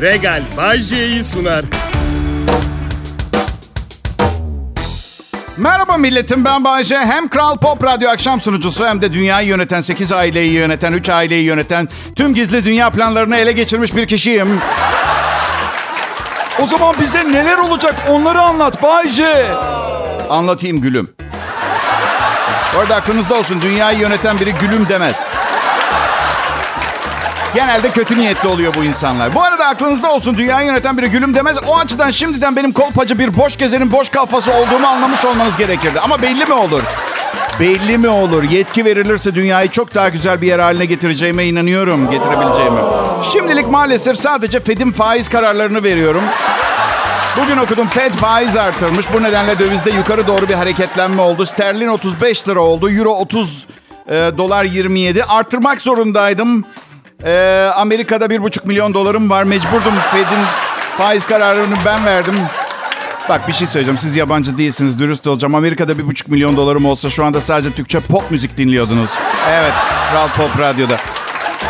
[0.00, 1.64] Regal Bajje'yi sunar.
[5.56, 6.98] Merhaba milletim ben Bayece.
[6.98, 11.44] Hem Kral Pop Radyo akşam sunucusu hem de dünyayı yöneten, 8 aileyi yöneten, 3 aileyi
[11.44, 14.60] yöneten, tüm gizli dünya planlarını ele geçirmiş bir kişiyim.
[16.62, 19.50] O zaman bize neler olacak onları anlat Bayce.
[20.30, 21.08] Anlatayım gülüm.
[22.74, 25.37] Bu arada aklınızda olsun dünyayı yöneten biri gülüm demez.
[27.54, 29.34] Genelde kötü niyetli oluyor bu insanlar.
[29.34, 31.56] Bu arada aklınızda olsun dünyayı yöneten biri gülüm demez.
[31.66, 36.00] O açıdan şimdiden benim kolpacı bir boş gezenin boş kafası olduğumu anlamış olmanız gerekirdi.
[36.00, 36.82] Ama belli mi olur?
[37.60, 38.42] Belli mi olur?
[38.42, 42.10] Yetki verilirse dünyayı çok daha güzel bir yer haline getireceğime inanıyorum.
[42.10, 42.80] Getirebileceğime.
[43.32, 46.22] Şimdilik maalesef sadece Fed'in faiz kararlarını veriyorum.
[47.42, 49.06] Bugün okudum Fed faiz artırmış.
[49.12, 51.46] Bu nedenle dövizde yukarı doğru bir hareketlenme oldu.
[51.46, 52.90] Sterlin 35 lira oldu.
[52.90, 53.66] Euro 30
[54.08, 55.24] e, dolar 27.
[55.24, 56.64] Artırmak zorundaydım.
[57.24, 59.44] E, Amerika'da 1,5 milyon dolarım var.
[59.44, 60.44] Mecburdum Fed'in
[60.98, 62.34] faiz kararını ben verdim.
[63.28, 63.98] Bak bir şey söyleyeceğim.
[63.98, 64.98] Siz yabancı değilsiniz.
[64.98, 65.54] Dürüst olacağım.
[65.54, 69.10] Amerika'da 1,5 milyon dolarım olsa şu anda sadece Türkçe pop müzik dinliyordunuz.
[69.50, 69.72] Evet.
[70.10, 70.96] Kral Pop Radyo'da.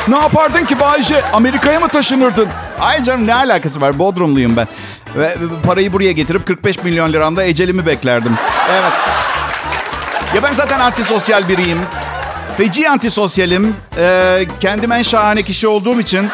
[0.08, 1.24] Ne yapardın ki Bayce?
[1.32, 2.48] Amerika'ya mı taşınırdın?
[2.80, 3.98] Ay canım ne alakası var?
[3.98, 4.68] Bodrumluyum ben.
[5.16, 8.36] Ve parayı buraya getirip 45 milyon liramda ecelimi beklerdim.
[8.70, 8.92] Evet.
[10.34, 11.78] Ya ben zaten antisosyal biriyim.
[12.58, 13.74] Feci antisosyalim.
[13.98, 16.28] Ee, kendim en şahane kişi olduğum için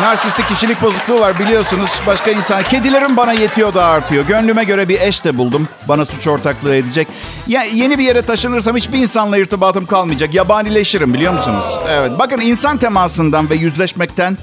[0.00, 1.90] narsistik kişilik bozukluğu var biliyorsunuz.
[2.06, 2.62] Başka insan.
[2.62, 4.26] Kedilerim bana yetiyor da artıyor.
[4.26, 5.68] Gönlüme göre bir eş de buldum.
[5.88, 7.08] Bana suç ortaklığı edecek.
[7.46, 10.34] Ya yeni bir yere taşınırsam hiçbir insanla irtibatım kalmayacak.
[10.34, 11.64] Yabanileşirim biliyor musunuz?
[11.88, 12.12] Evet.
[12.18, 14.38] Bakın insan temasından ve yüzleşmekten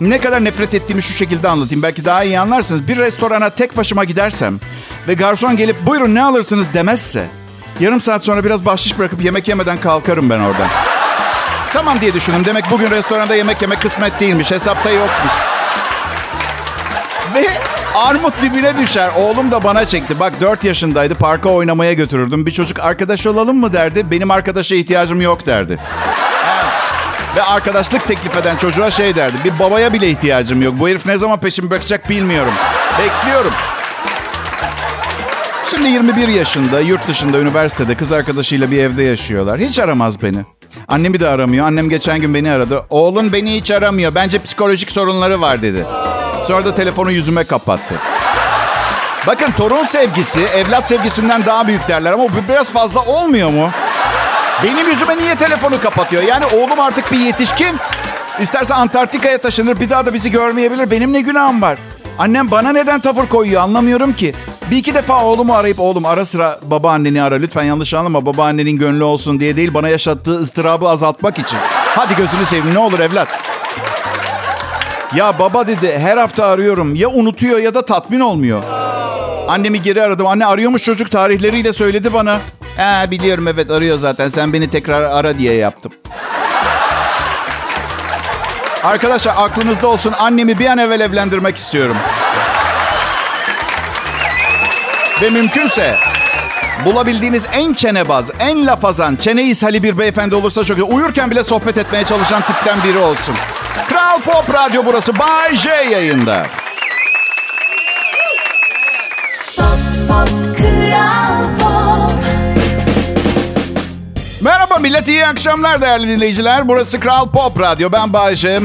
[0.00, 1.82] ne kadar nefret ettiğimi şu şekilde anlatayım.
[1.82, 2.88] Belki daha iyi anlarsınız.
[2.88, 4.60] Bir restorana tek başıma gidersem
[5.08, 7.41] ve garson gelip buyurun ne alırsınız demezse
[7.80, 10.68] yarım saat sonra biraz bahşiş bırakıp yemek yemeden kalkarım ben oradan.
[11.72, 12.44] Tamam diye düşündüm.
[12.44, 14.50] Demek bugün restoranda yemek yemek kısmet değilmiş.
[14.50, 15.32] Hesapta yokmuş.
[17.34, 17.48] Ve
[17.94, 19.10] armut dibine düşer.
[19.16, 20.20] Oğlum da bana çekti.
[20.20, 21.14] Bak 4 yaşındaydı.
[21.14, 22.46] Parka oynamaya götürürdüm.
[22.46, 24.10] Bir çocuk arkadaş olalım mı derdi.
[24.10, 25.78] Benim arkadaşa ihtiyacım yok derdi.
[27.36, 29.36] Ve arkadaşlık teklif eden çocuğa şey derdi.
[29.44, 30.74] Bir babaya bile ihtiyacım yok.
[30.78, 32.52] Bu herif ne zaman peşimi bırakacak bilmiyorum.
[32.98, 33.52] Bekliyorum.
[35.82, 39.60] Şimdi 21 yaşında, yurt dışında, üniversitede kız arkadaşıyla bir evde yaşıyorlar.
[39.60, 40.38] Hiç aramaz beni.
[40.88, 41.66] Annemi de aramıyor.
[41.66, 42.82] Annem geçen gün beni aradı.
[42.90, 44.14] Oğlun beni hiç aramıyor.
[44.14, 45.84] Bence psikolojik sorunları var dedi.
[46.46, 47.94] Sonra da telefonu yüzüme kapattı.
[49.26, 53.70] Bakın torun sevgisi evlat sevgisinden daha büyük derler ama bu biraz fazla olmuyor mu?
[54.64, 56.22] Benim yüzüme niye telefonu kapatıyor?
[56.22, 57.76] Yani oğlum artık bir yetişkin.
[58.40, 60.90] İsterse Antarktika'ya taşınır bir daha da bizi görmeyebilir.
[60.90, 61.78] Benim ne günahım var?
[62.18, 64.34] Annem bana neden tavır koyuyor anlamıyorum ki.
[64.72, 67.34] Bir iki defa oğlumu arayıp oğlum ara sıra babaanneni ara.
[67.34, 71.58] Lütfen yanlış anlama babaannenin gönlü olsun diye değil bana yaşattığı ıstırabı azaltmak için.
[71.96, 73.28] Hadi gözünü seveyim ne olur evlat.
[75.14, 76.94] Ya baba dedi her hafta arıyorum.
[76.94, 78.64] Ya unutuyor ya da tatmin olmuyor.
[79.48, 80.26] Annemi geri aradım.
[80.26, 82.40] Anne arıyormuş çocuk tarihleriyle söyledi bana.
[82.76, 84.28] He biliyorum evet arıyor zaten.
[84.28, 85.92] Sen beni tekrar ara diye yaptım.
[88.84, 91.96] Arkadaşlar aklınızda olsun annemi bir an evvel evlendirmek istiyorum.
[95.22, 95.96] Ve mümkünse
[96.84, 100.82] bulabildiğiniz en çenebaz, en lafazan, çene ishali bir beyefendi olursa çok iyi.
[100.82, 103.34] Uyurken bile sohbet etmeye çalışan tipten biri olsun.
[103.88, 105.18] Kral Pop Radyo burası.
[105.18, 106.46] Bay J yayında.
[114.42, 116.68] Merhaba millet, iyi akşamlar değerli dinleyiciler.
[116.68, 117.92] Burası Kral Pop Radyo.
[117.92, 118.60] Ben Bayece.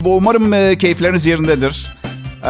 [0.00, 1.99] Bu umarım e, keyifleriniz yerindedir.
[2.44, 2.48] Ee,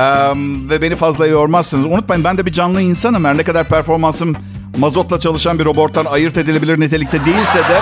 [0.70, 1.86] ve beni fazla yormazsınız.
[1.86, 3.24] Unutmayın ben de bir canlı insanım.
[3.24, 4.36] Her ne kadar performansım
[4.78, 7.80] mazotla çalışan bir robottan ayırt edilebilir nitelikte değilse de...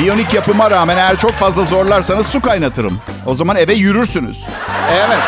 [0.00, 2.98] Biyonik yapıma rağmen eğer çok fazla zorlarsanız su kaynatırım.
[3.26, 4.46] O zaman eve yürürsünüz.
[4.92, 5.18] Evet.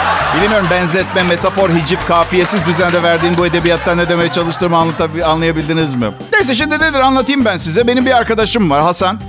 [0.43, 6.07] Bilmiyorum benzetme, metafor, hicip, kafiyesiz düzende verdiğim bu edebiyattan ne demeye çalıştığımı anlatab- anlayabildiniz mi?
[6.33, 7.87] Neyse şimdi nedir anlatayım ben size.
[7.87, 9.21] Benim bir arkadaşım var Hasan.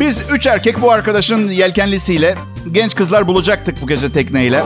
[0.00, 2.34] Biz üç erkek bu arkadaşın yelkenlisiyle
[2.72, 4.62] genç kızlar bulacaktık bu gece tekneyle.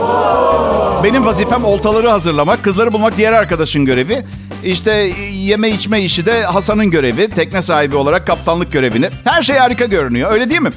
[1.03, 4.23] Benim vazifem oltaları hazırlamak, kızları bulmak diğer arkadaşın görevi.
[4.63, 4.91] İşte
[5.33, 7.29] yeme içme işi de Hasan'ın görevi.
[7.29, 9.09] Tekne sahibi olarak kaptanlık görevini.
[9.23, 10.69] Her şey harika görünüyor öyle değil mi?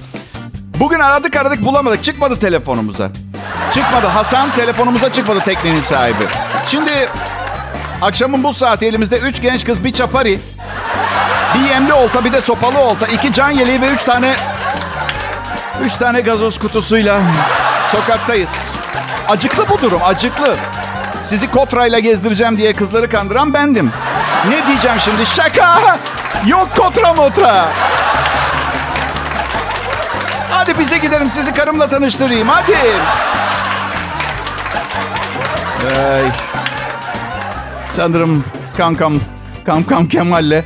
[0.81, 2.05] Bugün aradık aradık bulamadık.
[2.05, 3.11] Çıkmadı telefonumuza.
[3.75, 4.07] Çıkmadı.
[4.07, 6.25] Hasan telefonumuza çıkmadı teknenin sahibi.
[6.67, 6.91] Şimdi
[8.03, 10.39] akşamın bu saati elimizde üç genç kız bir çapari.
[11.55, 13.07] Bir yemli olta bir de sopalı olta.
[13.07, 14.35] iki can yeleği ve üç tane...
[15.85, 17.21] Üç tane gazoz kutusuyla
[17.93, 18.73] sokaktayız.
[19.31, 20.57] Acıklı bu durum acıklı.
[21.25, 23.93] Sizi kotrayla gezdireceğim diye kızları kandıran bendim.
[24.49, 25.27] Ne diyeceğim şimdi?
[25.27, 25.99] Şaka!
[26.47, 27.69] Yok kotra motra.
[30.51, 32.77] Hadi bize gidelim sizi karımla tanıştırayım hadi.
[35.99, 36.25] Ay.
[37.97, 38.45] Sanırım
[38.77, 39.15] kankam,
[39.67, 40.65] kankam Kemal'le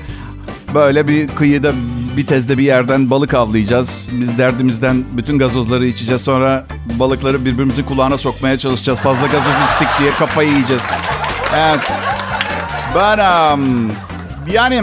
[0.75, 1.73] böyle bir kıyıda
[2.17, 4.09] bir tezde bir yerden balık avlayacağız.
[4.13, 6.25] Biz derdimizden bütün gazozları içeceğiz.
[6.25, 6.65] Sonra
[6.99, 8.99] balıkları birbirimizin kulağına sokmaya çalışacağız.
[8.99, 10.83] Fazla gazoz içtik diye kafayı yiyeceğiz.
[11.57, 11.91] Evet.
[12.95, 13.91] Ben um,
[14.53, 14.83] yani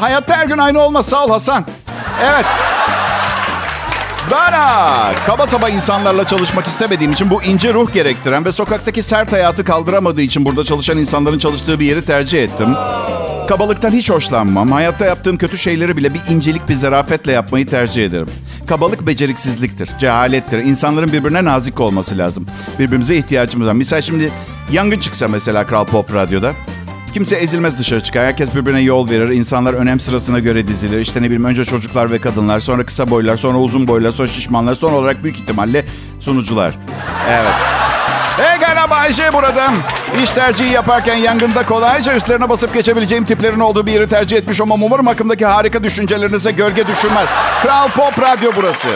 [0.00, 1.06] hayatta her gün aynı olmaz.
[1.06, 1.64] Sağ ol Hasan.
[2.22, 2.46] Evet.
[4.32, 9.32] Ben ha, kaba saba insanlarla çalışmak istemediğim için bu ince ruh gerektiren ve sokaktaki sert
[9.32, 12.68] hayatı kaldıramadığı için burada çalışan insanların çalıştığı bir yeri tercih ettim.
[13.48, 14.72] Kabalıktan hiç hoşlanmam.
[14.72, 18.28] Hayatta yaptığım kötü şeyleri bile bir incelik, bir zarafetle yapmayı tercih ederim.
[18.66, 20.58] Kabalık beceriksizliktir, cehalettir.
[20.58, 22.46] İnsanların birbirine nazik olması lazım.
[22.78, 23.72] Birbirimize ihtiyacımız var.
[23.72, 24.32] Misal şimdi
[24.72, 26.52] yangın çıksa mesela Kral Pop Radyo'da.
[27.12, 28.26] Kimse ezilmez dışarı çıkar.
[28.26, 29.28] Herkes birbirine yol verir.
[29.28, 31.00] İnsanlar önem sırasına göre dizilir.
[31.00, 34.74] İşte ne bileyim önce çocuklar ve kadınlar, sonra kısa boylar, sonra uzun boylar, sonra şişmanlar,
[34.74, 35.84] son olarak büyük ihtimalle
[36.20, 36.74] sunucular.
[37.30, 37.52] Evet.
[38.36, 39.70] Pekala Bayşe burada.
[40.22, 44.82] İş tercihi yaparken yangında kolayca üstlerine basıp geçebileceğim tiplerin olduğu bir yeri tercih etmiş olmam
[44.82, 47.28] umarım hakkımdaki harika düşüncelerinize gölge düşürmez.
[47.62, 48.88] Kral Pop Radyo burası.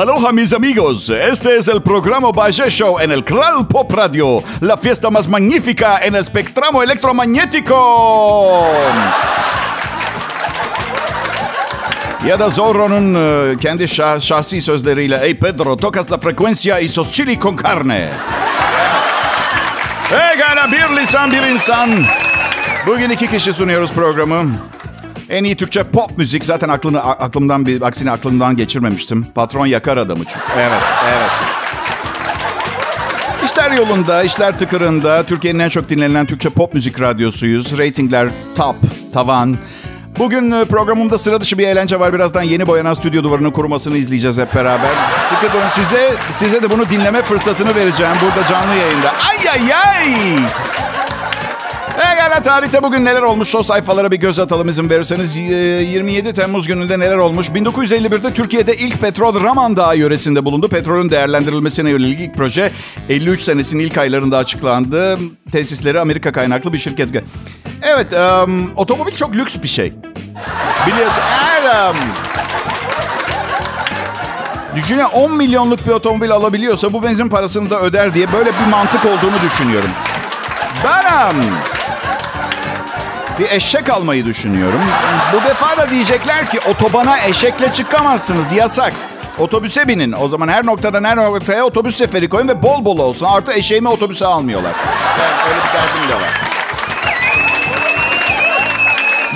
[0.00, 4.78] Aloha mis amigos, este es el programa Baje Show en el Kral Pop Radio, la
[4.78, 8.66] fiesta más magnífica en el espectramo electromagnético.
[12.26, 17.38] Ya Zorro'nun e, kendi şah- şahsi sözleriyle Ey Pedro, tocas la frecuencia y sos chili
[17.38, 18.08] con carne.
[20.08, 22.04] Pekala bir lisan bir insan.
[22.86, 24.44] Bugün iki kişi sunuyoruz programı.
[25.30, 29.26] En iyi Türkçe pop müzik zaten aklını, aklımdan bir aksine aklımdan geçirmemiştim.
[29.34, 30.46] Patron yakar adamı çünkü.
[30.56, 31.30] Evet, evet.
[33.44, 35.22] İşler yolunda, işler tıkırında.
[35.22, 37.78] Türkiye'nin en çok dinlenen Türkçe pop müzik radyosuyuz.
[37.78, 38.76] Ratingler top,
[39.12, 39.56] tavan.
[40.18, 42.12] Bugün e, programımda sıra dışı bir eğlence var.
[42.12, 44.90] Birazdan yeni boyanan stüdyo duvarının kurumasını izleyeceğiz hep beraber.
[45.28, 45.68] Sıkı durun.
[45.68, 49.12] Size, size de bunu dinleme fırsatını vereceğim burada canlı yayında.
[49.30, 50.36] Ay ay ay!
[52.30, 55.38] Pekala tarihte bugün neler olmuş o sayfalara bir göz atalım izin verirseniz.
[55.38, 57.48] Ee, 27 Temmuz gününde neler olmuş?
[57.48, 60.68] 1951'de Türkiye'de ilk petrol Raman Dağı yöresinde bulundu.
[60.68, 62.72] Petrolün değerlendirilmesine yönelik ilk proje
[63.08, 65.18] 53 senesinin ilk aylarında açıklandı.
[65.52, 67.08] Tesisleri Amerika kaynaklı bir şirket.
[67.82, 69.92] Evet, em, otomobil çok lüks bir şey.
[70.86, 71.88] Biliyorsun eğer...
[71.88, 71.96] em,
[74.76, 79.04] Düşünün 10 milyonluk bir otomobil alabiliyorsa bu benzin parasını da öder diye böyle bir mantık
[79.04, 79.90] olduğunu düşünüyorum.
[80.84, 81.36] Ben em,
[83.38, 84.80] bir eşek almayı düşünüyorum.
[85.32, 88.92] Bu defa da diyecekler ki otobana eşekle çıkamazsınız yasak.
[89.38, 90.12] Otobüse binin.
[90.12, 93.26] O zaman her noktadan her noktaya otobüs seferi koyun ve bol bol olsun.
[93.26, 94.72] Artı eşeğimi otobüse almıyorlar.
[95.20, 96.40] Evet, öyle bir derdim de var.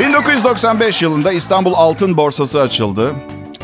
[0.01, 3.15] 1995 yılında İstanbul Altın Borsası açıldı.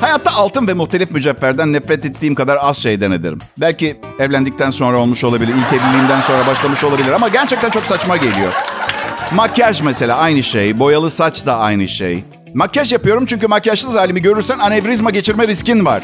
[0.01, 3.39] Hayatta altın ve muhtelif mücevherden nefret ettiğim kadar az şeyden ederim.
[3.59, 8.53] Belki evlendikten sonra olmuş olabilir, ilk evliliğimden sonra başlamış olabilir ama gerçekten çok saçma geliyor.
[9.33, 12.25] Makyaj mesela aynı şey, boyalı saç da aynı şey.
[12.55, 16.03] Makyaj yapıyorum çünkü makyajsız halimi görürsen anevrizma geçirme riskin var.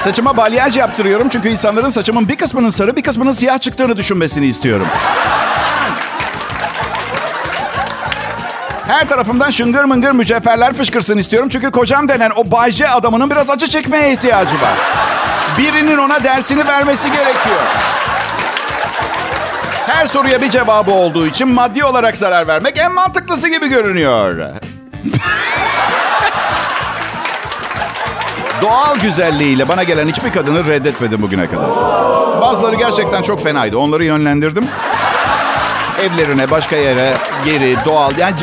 [0.00, 4.86] Saçıma balyaj yaptırıyorum çünkü insanların saçımın bir kısmının sarı bir kısmının siyah çıktığını düşünmesini istiyorum.
[8.88, 11.48] Her tarafımdan şıngır mıngır mücevherler fışkırsın istiyorum.
[11.48, 14.78] Çünkü kocam denen o Bayce adamının biraz acı çekmeye ihtiyacı var.
[15.58, 17.60] Birinin ona dersini vermesi gerekiyor.
[19.86, 24.36] Her soruya bir cevabı olduğu için maddi olarak zarar vermek en mantıklısı gibi görünüyor.
[28.62, 31.70] Doğal güzelliğiyle bana gelen hiçbir kadını reddetmedim bugüne kadar.
[32.40, 33.78] Bazıları gerçekten çok fenaydı.
[33.78, 34.68] Onları yönlendirdim.
[36.02, 37.14] Evlerine, başka yere,
[37.44, 38.18] geri, doğal.
[38.18, 38.34] Yani,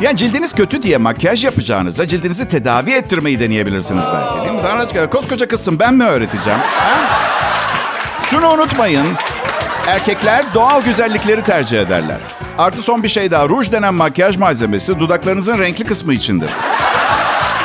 [0.00, 4.44] yani cildiniz kötü diye makyaj yapacağınıza cildinizi tedavi ettirmeyi deneyebilirsiniz belki.
[4.44, 4.62] Değil mi?
[4.62, 6.58] Tanrı aşkına, koskoca kızsın ben mi öğreteceğim?
[6.58, 6.98] Ha?
[8.30, 9.06] Şunu unutmayın.
[9.86, 12.16] Erkekler doğal güzellikleri tercih ederler.
[12.58, 13.48] Artı son bir şey daha.
[13.48, 16.50] Ruj denen makyaj malzemesi dudaklarınızın renkli kısmı içindir.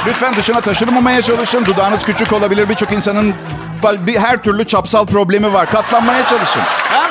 [0.08, 1.66] Lütfen dışına taşırmamaya çalışın.
[1.66, 2.70] Dudağınız küçük olabilir.
[2.70, 3.34] Birçok insanın
[4.08, 5.70] bir, her türlü çapsal problemi var.
[5.70, 6.62] Katlanmaya çalışın.
[6.62, 7.10] Ha?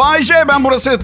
[0.00, 1.00] Bay J ben burası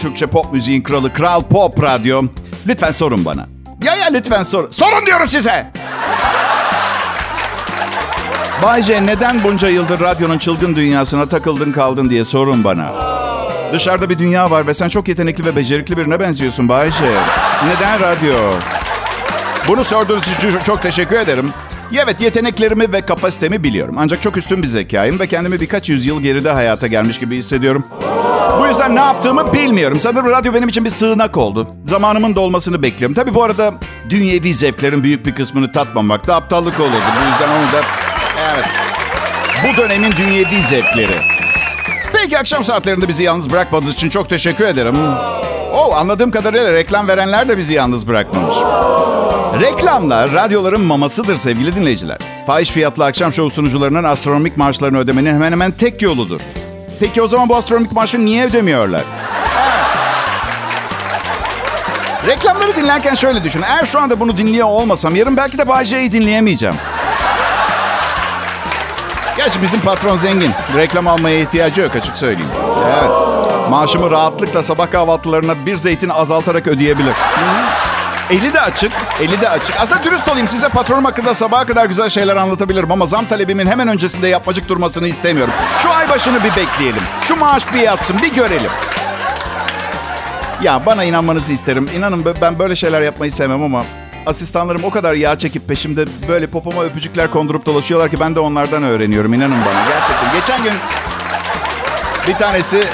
[0.00, 2.22] Türkçe pop müziğin kralı Kral Pop Radyo.
[2.66, 3.46] Lütfen sorun bana.
[3.82, 4.70] Ya ya lütfen sorun.
[4.70, 5.72] Sorun diyorum size.
[8.62, 12.92] Bay J neden bunca yıldır radyonun çılgın dünyasına takıldın kaldın diye sorun bana.
[13.72, 17.04] Dışarıda bir dünya var ve sen çok yetenekli ve becerikli birine benziyorsun Bay J.
[17.66, 18.34] Neden radyo?
[19.68, 21.52] Bunu sorduğunuz için çok teşekkür ederim.
[21.94, 23.94] Evet yeteneklerimi ve kapasitemi biliyorum.
[23.98, 27.84] Ancak çok üstün bir zekayım ve kendimi birkaç yüzyıl geride hayata gelmiş gibi hissediyorum.
[28.60, 29.98] Bu yüzden ne yaptığımı bilmiyorum.
[29.98, 31.68] Sanırım radyo benim için bir sığınak oldu.
[31.86, 33.14] Zamanımın dolmasını bekliyorum.
[33.14, 33.74] Tabii bu arada
[34.10, 37.04] dünyevi zevklerin büyük bir kısmını tatmamak da aptallık olurdu.
[37.20, 37.84] Bu yüzden onu da...
[38.54, 38.64] Evet.
[39.64, 41.16] Bu dönemin dünyevi zevkleri.
[42.12, 44.96] Peki akşam saatlerinde bizi yalnız bırakmadığınız için çok teşekkür ederim.
[45.72, 48.54] Oh, anladığım kadarıyla reklam verenler de bizi yalnız bırakmamış.
[49.60, 52.18] Reklamlar radyoların mamasıdır sevgili dinleyiciler.
[52.46, 56.40] Fahiş fiyatlı akşam şovu sunucularının astronomik maaşlarını ödemenin hemen hemen tek yoludur.
[57.00, 59.02] Peki o zaman bu astronomik maaşı niye ödemiyorlar?
[62.26, 63.62] Reklamları dinlerken şöyle düşün.
[63.62, 66.76] Eğer şu anda bunu dinliyor olmasam yarın belki de Bayce'yi dinleyemeyeceğim.
[69.36, 70.52] Gerçi bizim patron zengin.
[70.76, 72.50] Reklam almaya ihtiyacı yok açık söyleyeyim.
[72.86, 73.10] Evet.
[73.70, 77.14] Maaşımı rahatlıkla sabah kahvaltılarına bir zeytin azaltarak ödeyebilir.
[78.30, 79.80] Eli de açık, eli de açık.
[79.80, 83.88] Aslında dürüst olayım size patronum hakkında sabaha kadar güzel şeyler anlatabilirim ama zam talebimin hemen
[83.88, 85.54] öncesinde yapmacık durmasını istemiyorum.
[85.82, 87.02] Şu ay başını bir bekleyelim.
[87.22, 88.70] Şu maaş bir yatsın, bir görelim.
[90.62, 91.90] Ya bana inanmanızı isterim.
[91.96, 93.84] İnanın ben böyle şeyler yapmayı sevmem ama
[94.26, 98.82] asistanlarım o kadar yağ çekip peşimde böyle popoma öpücükler kondurup dolaşıyorlar ki ben de onlardan
[98.82, 99.34] öğreniyorum.
[99.34, 100.40] İnanın bana gerçekten.
[100.40, 100.72] Geçen gün
[102.28, 102.84] bir tanesi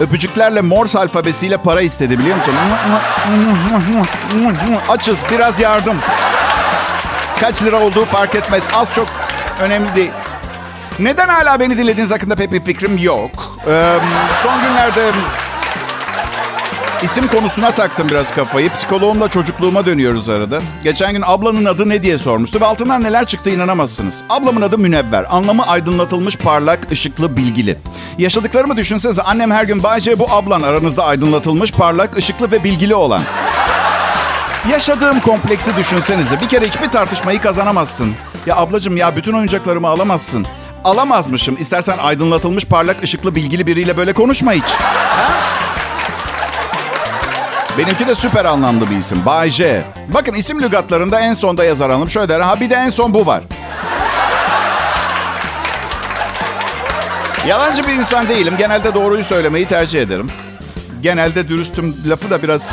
[0.00, 2.54] öpücüklerle Morse alfabesiyle para istedi biliyor musun?
[4.88, 5.96] Açız biraz yardım.
[7.40, 8.64] Kaç lira olduğu fark etmez.
[8.74, 9.06] Az çok
[9.60, 10.10] önemli değil.
[10.98, 13.30] Neden hala beni dinlediğiniz hakkında pek bir fikrim yok.
[13.68, 13.94] Ee,
[14.42, 15.10] son günlerde
[17.02, 18.72] isim konusuna taktım biraz kafayı.
[18.72, 20.60] Psikoloğumla çocukluğuma dönüyoruz arada.
[20.82, 24.22] Geçen gün ablanın adı ne diye sormuştu ve altından neler çıktı inanamazsınız.
[24.30, 25.26] Ablamın adı Münevver.
[25.30, 27.78] Anlamı aydınlatılmış, parlak, ışıklı, bilgili.
[28.18, 33.22] Yaşadıklarımı düşünsenize annem her gün Bayce bu ablan aranızda aydınlatılmış, parlak, ışıklı ve bilgili olan.
[34.70, 36.40] Yaşadığım kompleksi düşünsenize.
[36.40, 38.14] Bir kere hiçbir tartışmayı kazanamazsın.
[38.46, 40.46] Ya ablacığım ya bütün oyuncaklarımı alamazsın.
[40.84, 41.56] Alamazmışım.
[41.60, 44.64] İstersen aydınlatılmış, parlak, ışıklı, bilgili biriyle böyle konuşma hiç.
[47.78, 49.26] Benimki de süper anlamlı bir isim.
[49.26, 49.84] Bay J.
[50.14, 52.40] Bakın isim lügatlarında en sonda yazar hanım şöyle der.
[52.40, 53.42] Ha bir de en son bu var.
[57.46, 58.54] Yalancı bir insan değilim.
[58.58, 60.30] Genelde doğruyu söylemeyi tercih ederim.
[61.02, 62.70] Genelde dürüstüm lafı da biraz...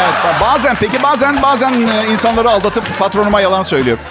[0.00, 4.02] Evet bazen peki bazen bazen e, insanları aldatıp patronuma yalan söylüyorum.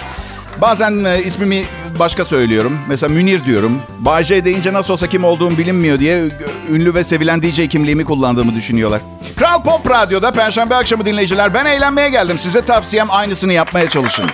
[0.60, 1.64] Bazen e, ismimi
[1.98, 2.78] başka söylüyorum.
[2.88, 3.82] Mesela Münir diyorum.
[3.98, 6.24] Bay deyince nasıl olsa kim olduğum bilinmiyor diye
[6.70, 9.00] ünlü ve sevilen DJ kimliğimi kullandığımı düşünüyorlar.
[9.36, 11.54] Kral Pop Radyo'da Perşembe akşamı dinleyiciler.
[11.54, 12.38] Ben eğlenmeye geldim.
[12.38, 14.26] Size tavsiyem aynısını yapmaya çalışın.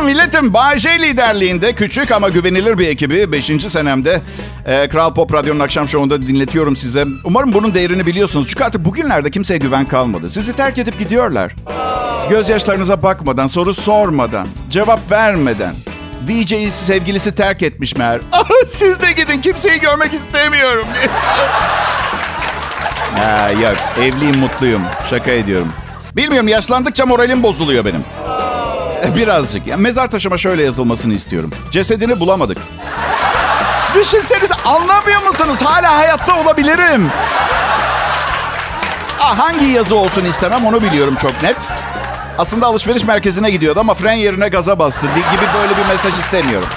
[0.00, 0.52] Merhaba milletim.
[0.52, 3.44] Bay J liderliğinde küçük ama güvenilir bir ekibi 5.
[3.68, 4.20] senemde
[4.66, 7.04] e, Kral Pop Radyo'nun akşam şovunda dinletiyorum size.
[7.24, 8.48] Umarım bunun değerini biliyorsunuz.
[8.48, 10.28] Çünkü artık bugünlerde kimseye güven kalmadı.
[10.28, 11.54] Sizi terk edip gidiyorlar.
[12.30, 15.74] Gözyaşlarınıza bakmadan, soru sormadan, cevap vermeden.
[16.28, 18.20] DJ'yi sevgilisi terk etmiş meğer.
[18.32, 20.86] Ah, Siz de gidin kimseyi görmek istemiyorum.
[23.14, 24.82] ha, yok evliyim mutluyum.
[25.10, 25.68] Şaka ediyorum.
[26.16, 28.04] Bilmiyorum yaşlandıkça moralim bozuluyor benim.
[29.16, 29.66] Birazcık.
[29.66, 31.50] Ya, mezar taşıma şöyle yazılmasını istiyorum.
[31.70, 32.58] Cesedini bulamadık.
[33.94, 35.62] Düşünsenize anlamıyor musunuz?
[35.62, 37.10] Hala hayatta olabilirim.
[39.20, 41.56] Ah, hangi yazı olsun istemem onu biliyorum çok net.
[42.38, 46.68] Aslında alışveriş merkezine gidiyordu ama fren yerine gaza bastı gibi böyle bir mesaj istemiyorum.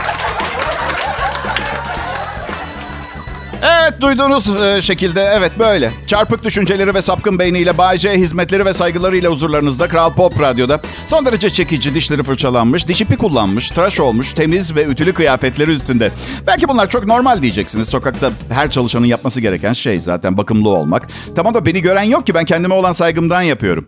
[3.84, 5.92] Evet duyduğunuz e, şekilde evet böyle.
[6.08, 10.82] Çarpık düşünceleri ve sapkın beyniyle Bay J hizmetleri ve saygılarıyla huzurlarınızda Kral Pop Radyo'da.
[11.08, 16.12] Son derece çekici, dişleri fırçalanmış, diş ipi kullanmış, tıraş olmuş, temiz ve ütülü kıyafetleri üstünde.
[16.48, 17.90] Belki bunlar çok normal diyeceksiniz.
[17.90, 21.08] Sokakta her çalışanın yapması gereken şey zaten bakımlı olmak.
[21.36, 23.88] Tamam da beni gören yok ki ben kendime olan saygımdan yapıyorum.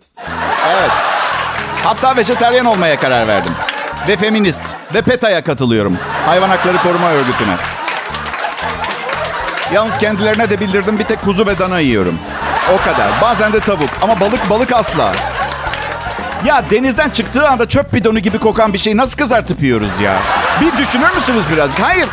[0.70, 0.90] Evet.
[1.84, 3.52] Hatta vejeteryan olmaya karar verdim.
[4.08, 4.62] Ve feminist.
[4.94, 5.96] Ve PETA'ya katılıyorum.
[6.26, 7.56] Hayvan Hakları Koruma Örgütü'ne.
[9.74, 12.18] Yalnız kendilerine de bildirdim bir tek kuzu ve dana yiyorum.
[12.74, 13.20] O kadar.
[13.22, 13.90] Bazen de tavuk.
[14.02, 15.12] Ama balık balık asla.
[16.44, 20.18] Ya denizden çıktığı anda çöp bidonu gibi kokan bir şeyi nasıl kızartıp yiyoruz ya?
[20.60, 21.80] Bir düşünür müsünüz birazcık?
[21.80, 22.08] Hayır.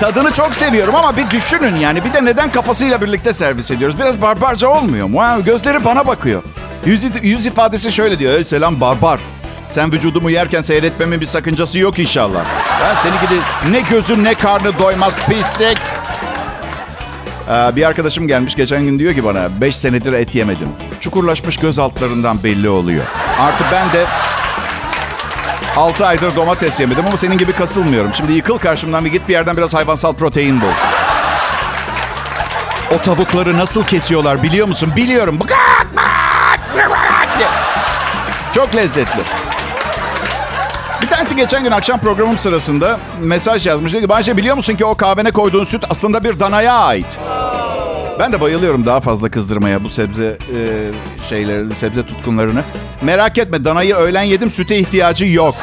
[0.00, 2.04] Tadını çok seviyorum ama bir düşünün yani.
[2.04, 3.98] Bir de neden kafasıyla birlikte servis ediyoruz?
[3.98, 5.44] Biraz barbarca olmuyor mu?
[5.44, 6.42] Gözleri bana bakıyor.
[6.86, 8.32] Yüz, yüz ifadesi şöyle diyor.
[8.34, 9.20] Ey selam barbar.
[9.70, 12.44] Sen vücudumu yerken seyretmemin bir sakıncası yok inşallah.
[12.82, 13.40] Ben seni gidi
[13.70, 15.78] ne gözün ne karnı doymaz pislik.
[17.48, 20.68] Ee, bir arkadaşım gelmiş geçen gün diyor ki bana 5 senedir et yemedim.
[21.00, 23.04] Çukurlaşmış göz altlarından belli oluyor.
[23.40, 24.04] Artı ben de
[25.76, 28.14] 6 aydır domates yemedim ama senin gibi kasılmıyorum.
[28.14, 30.66] Şimdi yıkıl karşımdan bir git bir yerden biraz hayvansal protein bul.
[32.94, 34.92] O tavukları nasıl kesiyorlar biliyor musun?
[34.96, 35.38] Biliyorum.
[38.54, 39.20] Çok lezzetli.
[41.24, 43.92] Tanesi geçen gün akşam programım sırasında mesaj yazmış.
[43.92, 47.20] Dedi ki Bayce biliyor musun ki o kahvene koyduğun süt aslında bir danaya ait.
[48.18, 50.58] Ben de bayılıyorum daha fazla kızdırmaya bu sebze e,
[51.28, 52.62] şeyleri, sebze tutkunlarını.
[53.02, 55.54] Merak etme danayı öğlen yedim süte ihtiyacı yok.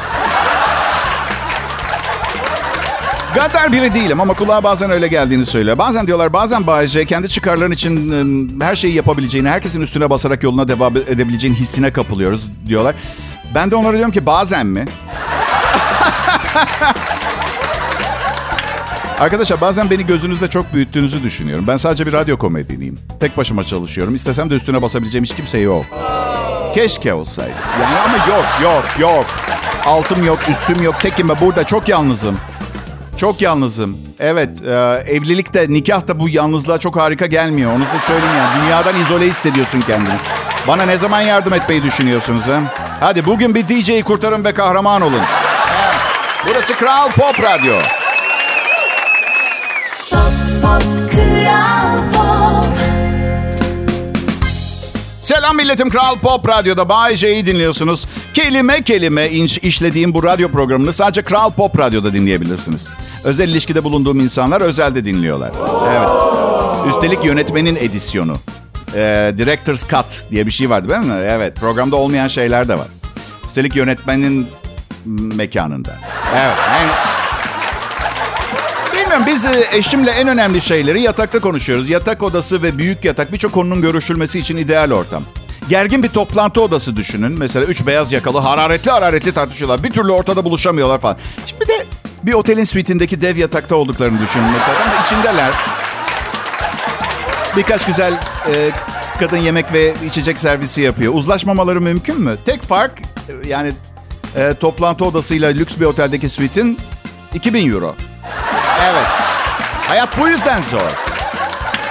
[3.34, 5.78] Gaddar biri değilim ama kulağa bazen öyle geldiğini söylüyor.
[5.78, 10.68] Bazen diyorlar bazen Bayece kendi çıkarların için ım, her şeyi yapabileceğini, herkesin üstüne basarak yoluna
[10.68, 12.94] devam edebileceğin hissine kapılıyoruz diyorlar.
[13.54, 14.86] Ben de onlara diyorum ki bazen mi?
[19.20, 21.64] Arkadaşlar bazen beni gözünüzde çok büyüttüğünüzü düşünüyorum.
[21.68, 22.98] Ben sadece bir radyo komedyeniyim.
[23.20, 24.14] Tek başıma çalışıyorum.
[24.14, 25.84] İstesem de üstüne basabileceğim hiç kimse yok.
[26.74, 27.54] Keşke olsaydı.
[27.82, 29.26] Yani ama yok, yok, yok.
[29.86, 32.38] Altım yok, üstüm yok, tekim ve burada çok yalnızım.
[33.16, 33.98] Çok yalnızım.
[34.20, 34.72] Evet, e,
[35.06, 37.72] evlilik de nikah da bu yalnızlığa çok harika gelmiyor.
[37.72, 38.62] Onu da söyleyeyim yani.
[38.62, 40.14] Dünyadan izole hissediyorsun kendini.
[40.68, 42.60] Bana ne zaman yardım etmeyi düşünüyorsunuz ha?
[43.00, 45.20] Hadi bugün bir DJ'yi kurtarın ve kahraman olun.
[46.48, 47.74] Burası Kral Pop Radyo.
[50.10, 50.32] Pop
[50.62, 50.82] Pop
[51.12, 52.66] Kral Pop
[55.20, 58.06] Selam milletim Kral Pop Radyo'da Bay J'yi dinliyorsunuz.
[58.34, 62.88] Kelime kelime inş, işlediğim bu radyo programını sadece Kral Pop Radyo'da dinleyebilirsiniz.
[63.24, 65.52] Özel ilişkide bulunduğum insanlar özelde dinliyorlar.
[65.96, 66.08] Evet.
[66.88, 68.36] Üstelik yönetmenin edisyonu.
[68.94, 71.22] Ee, Director's Cut diye bir şey vardı değil mi?
[71.24, 71.56] Evet.
[71.56, 72.86] Programda olmayan şeyler de var.
[73.46, 74.48] Üstelik yönetmenin
[75.06, 75.98] mekanında.
[76.34, 76.56] Evet.
[76.70, 76.90] Yani
[78.92, 81.90] Bilmiyorum biz e, eşimle en önemli şeyleri yatakta konuşuyoruz.
[81.90, 85.22] Yatak odası ve büyük yatak birçok konunun görüşülmesi için ideal ortam.
[85.68, 87.38] Gergin bir toplantı odası düşünün.
[87.38, 89.82] Mesela üç beyaz yakalı hararetli hararetli tartışıyorlar.
[89.82, 91.16] Bir türlü ortada buluşamıyorlar falan.
[91.46, 91.86] Şimdi de
[92.22, 94.78] bir otelin suite'indeki dev yatakta olduklarını düşünün mesela.
[94.82, 95.50] Ama içindeler.
[97.56, 98.12] Birkaç güzel
[98.54, 98.70] e,
[99.20, 101.14] kadın yemek ve içecek servisi yapıyor.
[101.14, 102.36] Uzlaşmamaları mümkün mü?
[102.44, 103.72] Tek fark e, yani
[104.36, 106.78] e, toplantı odasıyla lüks bir oteldeki suite'in
[107.34, 107.94] 2000 euro.
[108.90, 109.06] Evet.
[109.88, 110.90] Hayat bu yüzden zor.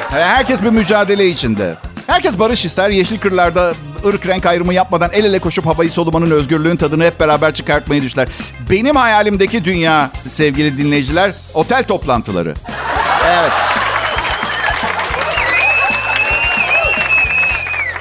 [0.10, 1.75] Herkes bir mücadele içinde.
[2.08, 2.89] Herkes barış ister.
[2.89, 3.73] Yeşil kırlarda
[4.06, 8.27] ırk renk ayrımı yapmadan el ele koşup havayı solumanın özgürlüğün tadını hep beraber çıkartmayı düşler.
[8.69, 12.54] Benim hayalimdeki dünya sevgili dinleyiciler otel toplantıları.
[13.25, 13.51] Evet.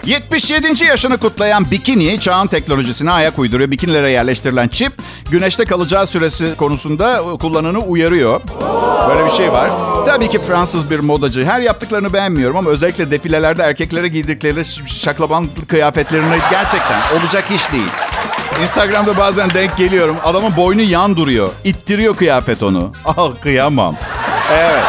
[0.05, 0.85] 77.
[0.85, 3.71] yaşını kutlayan bikini çağın teknolojisine ayak uyduruyor.
[3.71, 4.93] Bikinilere yerleştirilen çip
[5.31, 8.41] güneşte kalacağı süresi konusunda kullananı uyarıyor.
[9.09, 9.71] Böyle bir şey var.
[10.07, 11.45] Tabii ki Fransız bir modacı.
[11.45, 17.89] Her yaptıklarını beğenmiyorum ama özellikle defilelerde erkeklere giydikleri şaklaban kıyafetlerini gerçekten olacak iş değil.
[18.63, 20.17] Instagram'da bazen denk geliyorum.
[20.25, 21.51] Adamın boynu yan duruyor.
[21.65, 22.93] İttiriyor kıyafet onu.
[23.05, 23.97] Ah kıyamam.
[24.53, 24.85] Evet.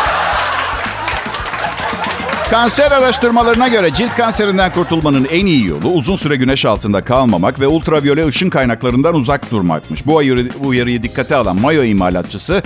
[2.51, 7.67] Kanser araştırmalarına göre cilt kanserinden kurtulmanın en iyi yolu uzun süre güneş altında kalmamak ve
[7.67, 10.05] ultraviyole ışın kaynaklarından uzak durmakmış.
[10.05, 12.63] Bu uyarı, uyarıyı dikkate alan mayo imalatçısı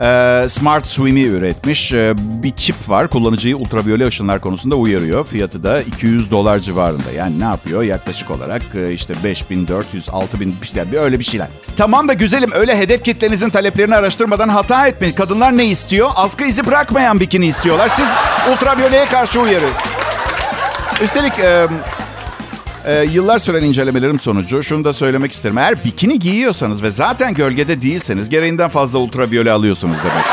[0.00, 1.92] e, Smart Swim'i üretmiş.
[1.92, 5.26] E, bir çip var kullanıcıyı ultraviyole ışınlar konusunda uyarıyor.
[5.26, 7.12] Fiyatı da 200 dolar civarında.
[7.16, 7.82] Yani ne yapıyor?
[7.82, 11.48] Yaklaşık olarak e, işte 5400, 6000 bir şeyler, öyle bir şeyler.
[11.76, 15.14] Tamam da güzelim öyle hedef kitlenizin taleplerini araştırmadan hata etmeyin.
[15.14, 16.10] Kadınlar ne istiyor?
[16.16, 17.88] Askı izi bırakmayan bikini istiyorlar.
[17.88, 18.08] Siz
[18.52, 19.70] ultraviyoleye karşı uyarın.
[21.02, 21.66] Üstelik e,
[22.86, 25.58] e, yıllar süren incelemelerim sonucu şunu da söylemek isterim.
[25.58, 30.24] Eğer bikini giyiyorsanız ve zaten gölgede değilseniz gereğinden fazla ultraviyole alıyorsunuz demek.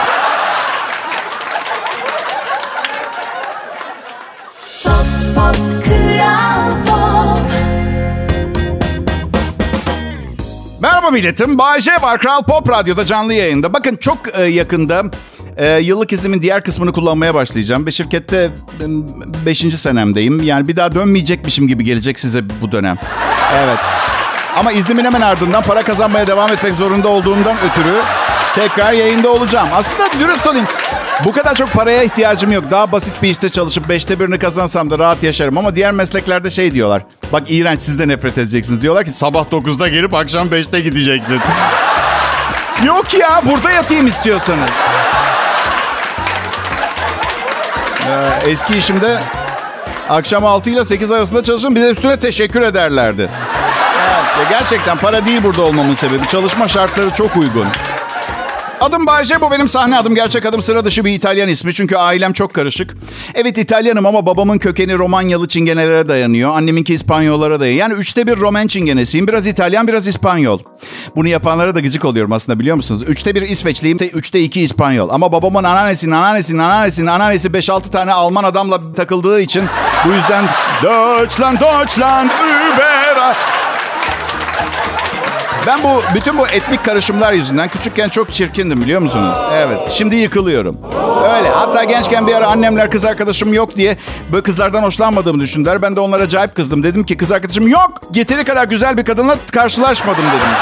[4.84, 7.52] Pop Pop Kral Pop
[10.80, 11.58] Merhaba milletim.
[11.58, 13.74] Bay J var Kral Pop Radyo'da canlı yayında.
[13.74, 15.04] Bakın çok e, yakında
[15.58, 17.86] e, yıllık iznimin diğer kısmını kullanmaya başlayacağım.
[17.86, 18.50] Ve şirkette
[19.46, 19.58] 5.
[19.58, 20.44] senemdeyim.
[20.44, 22.98] Yani bir daha dönmeyecekmişim gibi gelecek size bu dönem.
[23.56, 23.80] Evet.
[24.58, 28.02] Ama iznimin hemen ardından para kazanmaya devam etmek zorunda olduğumdan ötürü
[28.56, 29.70] tekrar yayında olacağım.
[29.74, 30.68] Aslında dürüst olayım.
[31.26, 32.72] Bu kadar çok paraya ihtiyacım yok.
[32.72, 35.58] Daha basit bir işte çalışıp beşte birini kazansam da rahat yaşarım.
[35.58, 37.02] Ama diğer mesleklerde şey diyorlar.
[37.34, 38.82] Bak iğrenç siz de nefret edeceksiniz.
[38.82, 41.40] Diyorlar ki sabah 9'da gelip akşam 5'te gideceksin.
[42.86, 44.70] yok ya burada yatayım istiyorsanız.
[48.08, 49.20] Ee, eski işimde
[50.10, 51.76] akşam 6 ile 8 arasında çalışırım.
[51.76, 53.30] Bir de üstüne teşekkür ederlerdi.
[54.38, 56.28] Evet, gerçekten para değil burada olmamın sebebi.
[56.28, 57.68] Çalışma şartları çok uygun.
[58.82, 60.16] Adım Bayce, bu benim sahne adım.
[60.16, 61.74] Gerçek adım sıra dışı bir İtalyan ismi.
[61.74, 62.94] Çünkü ailem çok karışık.
[63.36, 66.56] Evet İtalyanım ama babamın kökeni Romanyalı çingenelere dayanıyor.
[66.56, 67.80] Anneminki İspanyollara dayanıyor.
[67.80, 69.28] Yani üçte bir Roman çingenesiyim.
[69.28, 70.60] Biraz İtalyan, biraz İspanyol.
[71.16, 73.02] Bunu yapanlara da gıcık oluyorum aslında biliyor musunuz?
[73.08, 75.10] Üçte bir İsveçliyim, te- üçte iki İspanyol.
[75.10, 79.64] Ama babamın anneannesinin, anneannesinin, anneannesinin, anneannesi 5-6 tane Alman adamla takıldığı için
[80.06, 80.46] bu yüzden
[80.84, 83.63] Deutschland, Deutschland, über...
[85.68, 89.38] Ben bu bütün bu etnik karışımlar yüzünden küçükken çok çirkindim biliyor musunuz?
[89.54, 89.80] Evet.
[89.92, 90.78] Şimdi yıkılıyorum.
[91.38, 91.50] Öyle.
[91.50, 93.98] Hatta gençken bir ara annemler kız arkadaşım yok diye
[94.32, 95.82] böyle kızlardan hoşlanmadığımı düşündüler.
[95.82, 96.84] Ben de onlara acayip kızdım.
[96.84, 98.02] Dedim ki kız arkadaşım yok.
[98.14, 100.54] Yeteri kadar güzel bir kadınla karşılaşmadım dedim.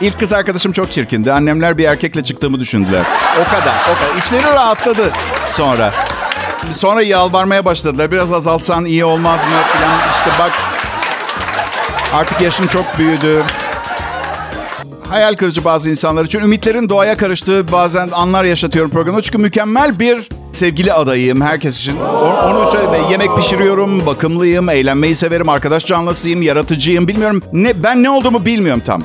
[0.00, 1.32] İlk kız arkadaşım çok çirkindi.
[1.32, 3.02] Annemler bir erkekle çıktığımı düşündüler.
[3.40, 4.22] O kadar, o kadar.
[4.22, 5.10] İçleri rahatladı
[5.50, 5.92] sonra.
[6.76, 8.12] Sonra yalvarmaya başladılar.
[8.12, 9.50] Biraz azaltsan iyi olmaz mı?
[9.50, 9.98] Falan.
[10.10, 10.52] İşte bak
[12.14, 13.42] artık yaşın çok büyüdü.
[15.10, 16.40] Hayal kırıcı bazı insanlar için.
[16.40, 19.22] Ümitlerin doğaya karıştığı bazen anlar yaşatıyorum programda.
[19.22, 22.00] Çünkü mükemmel bir sevgili adayıyım herkes için.
[22.44, 22.98] Onu söyleme.
[23.10, 27.08] Yemek pişiriyorum, bakımlıyım, eğlenmeyi severim, arkadaş canlısıyım, yaratıcıyım.
[27.08, 29.02] Bilmiyorum ne ben ne olduğumu bilmiyorum tam.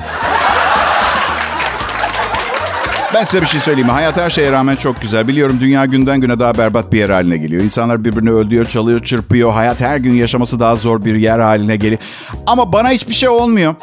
[3.14, 3.92] Ben size bir şey söyleyeyim mi?
[3.92, 5.28] Hayat her şeye rağmen çok güzel.
[5.28, 7.62] Biliyorum dünya günden güne daha berbat bir yer haline geliyor.
[7.62, 9.52] İnsanlar birbirini öldürüyor, çalıyor, çırpıyor.
[9.52, 12.00] Hayat her gün yaşaması daha zor bir yer haline geliyor.
[12.46, 13.74] Ama bana hiçbir şey olmuyor.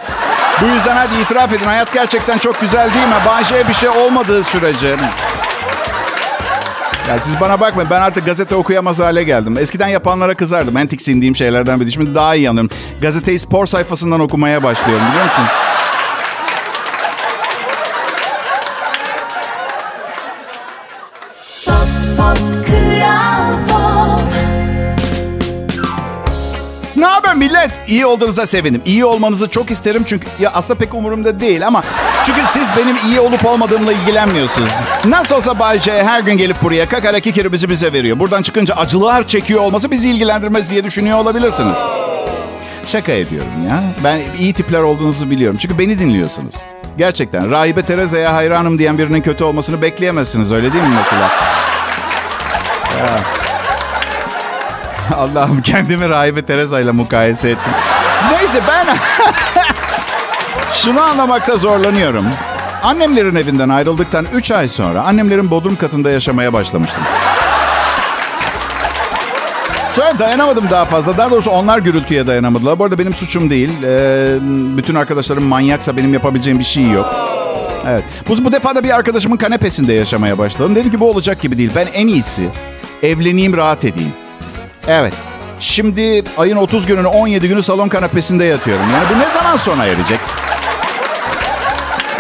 [0.61, 1.65] Bu yüzden hadi itiraf edin.
[1.65, 3.13] Hayat gerçekten çok güzel değil mi?
[3.25, 4.95] Bahçeye bir şey olmadığı sürece.
[7.09, 7.89] Ya siz bana bakmayın.
[7.91, 9.57] Ben artık gazete okuyamaz hale geldim.
[9.57, 10.77] Eskiden yapanlara kızardım.
[10.77, 11.91] En tiksindiğim şeylerden biri.
[11.91, 12.71] Şimdi daha iyi anlıyorum.
[13.01, 15.49] Gazeteyi spor sayfasından okumaya başlıyorum biliyor musunuz?
[26.95, 27.89] Ne haber millet?
[27.89, 28.81] İyi olduğunuza sevindim.
[28.85, 31.83] İyi olmanızı çok isterim çünkü ya aslında pek umurumda değil ama
[32.25, 34.69] çünkü siz benim iyi olup olmadığımla ilgilenmiyorsunuz.
[35.05, 38.19] Nasıl olsa Bay her gün gelip buraya kakara kikiri bizi bize veriyor.
[38.19, 41.77] Buradan çıkınca acılar çekiyor olması bizi ilgilendirmez diye düşünüyor olabilirsiniz.
[42.85, 43.83] Şaka ediyorum ya.
[44.03, 45.57] Ben iyi tipler olduğunuzu biliyorum.
[45.61, 46.55] Çünkü beni dinliyorsunuz.
[46.97, 50.51] Gerçekten Rahibe Tereze'ye hayranım diyen birinin kötü olmasını bekleyemezsiniz.
[50.51, 51.31] Öyle değil mi mesela?
[55.15, 57.73] Allah'ım kendimi Rahibe Teresa ile mukayese ettim.
[58.31, 58.87] Neyse ben
[60.73, 62.25] şunu anlamakta zorlanıyorum.
[62.83, 67.03] Annemlerin evinden ayrıldıktan 3 ay sonra annemlerin bodrum katında yaşamaya başlamıştım.
[69.93, 71.17] Sonra dayanamadım daha fazla.
[71.17, 72.79] Daha doğrusu onlar gürültüye dayanamadılar.
[72.79, 73.69] Bu arada benim suçum değil.
[73.83, 74.37] Ee,
[74.77, 77.15] bütün arkadaşlarım manyaksa benim yapabileceğim bir şey yok.
[77.87, 78.03] Evet.
[78.27, 80.75] Bu, bu defa da bir arkadaşımın kanepesinde yaşamaya başladım.
[80.75, 81.71] Dedim ki bu olacak gibi değil.
[81.75, 82.49] Ben en iyisi
[83.03, 84.13] evleneyim rahat edeyim.
[84.87, 85.13] Evet.
[85.59, 88.85] Şimdi ayın 30 gününü 17 günü salon kanepesinde yatıyorum.
[88.93, 90.19] Yani bu ne zaman sona erecek?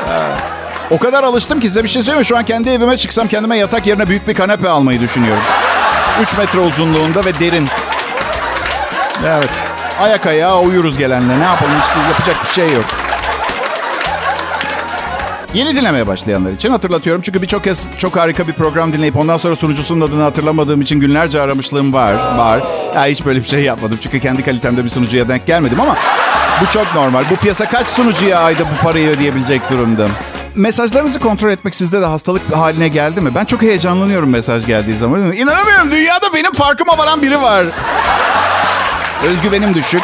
[0.09, 2.25] Ee, O kadar alıştım ki size bir şey söyleyeyim mi?
[2.25, 5.43] Şu an kendi evime çıksam kendime yatak yerine büyük bir kanepe almayı düşünüyorum.
[6.21, 7.67] 3 metre uzunluğunda ve derin.
[9.27, 9.49] Evet.
[10.01, 11.39] Ayak ayağa uyuruz gelenle.
[11.39, 12.85] Ne yapalım işte yapacak bir şey yok.
[15.53, 17.21] Yeni dinlemeye başlayanlar için hatırlatıyorum.
[17.21, 21.41] Çünkü birçok kez çok harika bir program dinleyip ondan sonra sunucusunun adını hatırlamadığım için günlerce
[21.41, 22.13] aramışlığım var.
[22.13, 22.63] Var.
[22.95, 23.97] Ya hiç böyle bir şey yapmadım.
[24.01, 25.97] Çünkü kendi kalitemde bir sunucuya denk gelmedim ama
[26.61, 27.23] bu çok normal.
[27.31, 30.07] Bu piyasa kaç sunucuya ayda bu parayı ödeyebilecek durumda?
[30.55, 33.35] Mesajlarınızı kontrol etmek sizde de hastalık haline geldi mi?
[33.35, 35.33] Ben çok heyecanlanıyorum mesaj geldiği zaman.
[35.33, 37.65] İnanamıyorum dünyada benim farkıma varan biri var.
[39.23, 40.01] Özgüvenim düşük.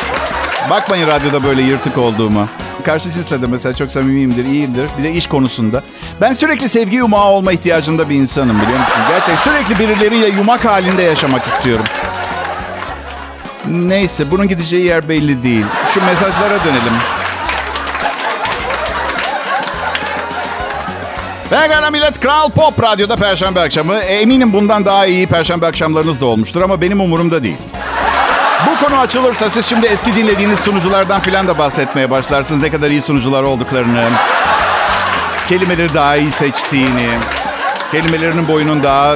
[0.70, 2.48] Bakmayın radyoda böyle yırtık olduğuma.
[2.84, 4.90] Karşı cinsle de mesela çok samimiyimdir, iyiyimdir.
[4.98, 5.84] Bir de iş konusunda.
[6.22, 9.02] Ben sürekli sevgi yumağı olma ihtiyacında bir insanım biliyor musun?
[9.10, 11.86] Gerçekten sürekli birileriyle yumak halinde yaşamak istiyorum.
[13.68, 15.66] Neyse bunun gideceği yer belli değil.
[15.94, 16.94] Şu mesajlara dönelim.
[21.50, 23.96] Pekala millet Kral Pop Radyo'da Perşembe akşamı.
[23.96, 27.58] Eminim bundan daha iyi Perşembe akşamlarınız da olmuştur ama benim umurumda değil.
[28.68, 32.62] Bu konu açılırsa siz şimdi eski dinlediğiniz sunuculardan filan da bahsetmeye başlarsınız.
[32.62, 34.10] Ne kadar iyi sunucular olduklarını,
[35.50, 37.10] kelimeleri daha iyi seçtiğini,
[37.92, 39.16] kelimelerinin boyunun daha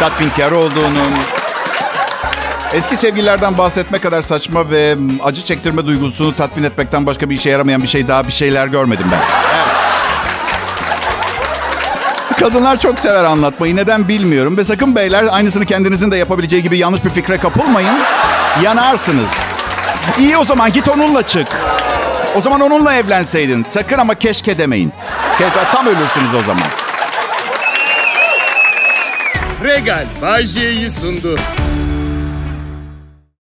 [0.00, 1.04] tatminkar olduğunu,
[2.72, 7.82] eski sevgililerden bahsetme kadar saçma ve acı çektirme duygusunu tatmin etmekten başka bir işe yaramayan
[7.82, 9.49] bir şey daha bir şeyler görmedim ben.
[12.40, 13.76] Kadınlar çok sever anlatmayı.
[13.76, 14.56] Neden bilmiyorum.
[14.56, 17.98] Ve sakın beyler aynısını kendinizin de yapabileceği gibi yanlış bir fikre kapılmayın.
[18.62, 19.30] Yanarsınız.
[20.18, 21.46] İyi o zaman git onunla çık.
[22.36, 23.66] O zaman onunla evlenseydin.
[23.68, 24.92] Sakın ama keşke demeyin.
[25.72, 26.66] Tam ölürsünüz o zaman.
[29.64, 30.46] Regal Bay
[30.90, 31.38] sundu.